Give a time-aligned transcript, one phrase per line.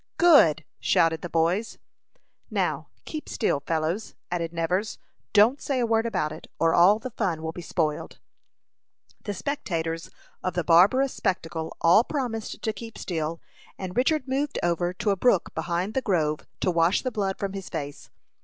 [0.17, 1.77] "Good!" shouted the boys.
[2.49, 4.97] "Now, keep still, fellows," added Nevers.
[5.31, 8.17] "Don't say a word about it, or all the fun will be spoiled."
[9.25, 10.09] The spectators
[10.41, 13.41] of the barbarous spectacle all promised to keep still,
[13.77, 17.53] and Richard moved over to a brook behind the grove to wash the blood from
[17.53, 18.09] his face.